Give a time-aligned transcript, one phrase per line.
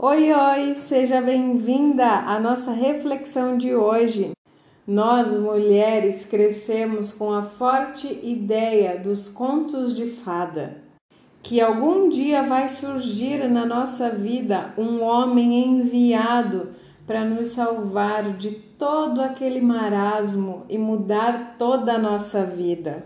[0.00, 4.30] Oi, oi, seja bem-vinda à nossa reflexão de hoje.
[4.86, 10.76] Nós, mulheres, crescemos com a forte ideia dos contos de fada,
[11.42, 18.52] que algum dia vai surgir na nossa vida um homem enviado para nos salvar de
[18.52, 23.02] todo aquele marasmo e mudar toda a nossa vida.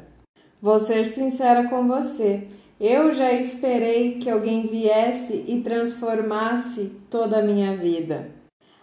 [0.61, 2.47] Vou ser sincera com você.
[2.85, 8.33] Eu já esperei que alguém viesse e transformasse toda a minha vida.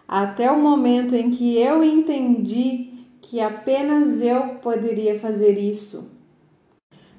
[0.07, 6.17] Até o momento em que eu entendi que apenas eu poderia fazer isso.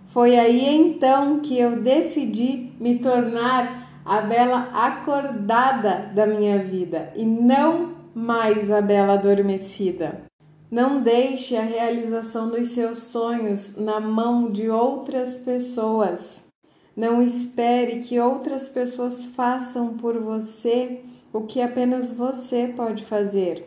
[0.06, 7.26] Foi aí então que eu decidi me tornar a bela acordada da minha vida e
[7.26, 10.22] não mais a bela adormecida.
[10.70, 16.48] Não deixe a realização dos seus sonhos na mão de outras pessoas.
[16.96, 21.00] Não espere que outras pessoas façam por você
[21.32, 23.66] o que apenas você pode fazer.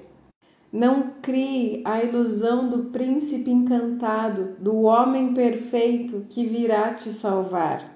[0.71, 7.93] Não crie a ilusão do príncipe encantado, do homem perfeito que virá te salvar.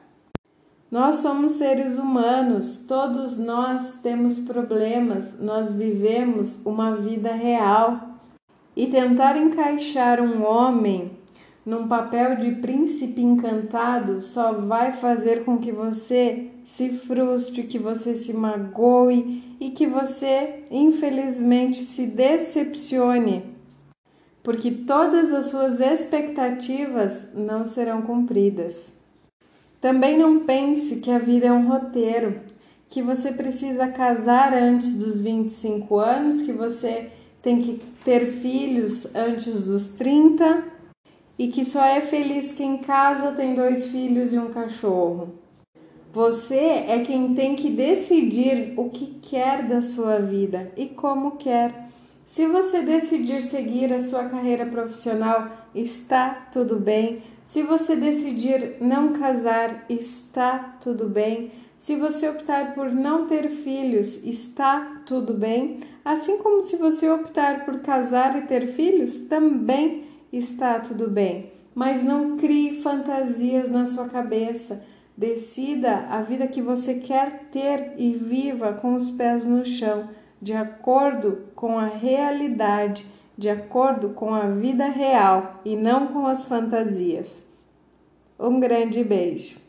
[0.89, 8.09] Nós somos seres humanos, todos nós temos problemas, nós vivemos uma vida real.
[8.75, 11.17] E tentar encaixar um homem
[11.67, 18.15] num papel de príncipe encantado só vai fazer com que você se frustre, que você
[18.15, 23.43] se magoe e que você, infelizmente, se decepcione,
[24.41, 28.93] porque todas as suas expectativas não serão cumpridas.
[29.81, 32.39] Também não pense que a vida é um roteiro,
[32.89, 39.65] que você precisa casar antes dos 25 anos, que você tem que ter filhos antes
[39.65, 40.76] dos 30
[41.37, 45.35] e que só é feliz quem casa, tem dois filhos e um cachorro.
[46.11, 51.89] Você é quem tem que decidir o que quer da sua vida e como quer.
[52.25, 57.21] Se você decidir seguir a sua carreira profissional, está tudo bem.
[57.45, 61.51] Se você decidir não casar, está tudo bem.
[61.77, 65.77] Se você optar por não ter filhos, está tudo bem.
[66.03, 72.03] Assim como se você optar por casar e ter filhos, também está tudo bem, mas
[72.03, 74.85] não crie fantasias na sua cabeça.
[75.15, 80.09] Decida a vida que você quer ter e viva com os pés no chão,
[80.41, 83.05] de acordo com a realidade,
[83.37, 87.43] de acordo com a vida real e não com as fantasias.
[88.39, 89.66] Um grande beijo.